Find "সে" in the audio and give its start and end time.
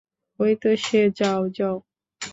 0.77-1.01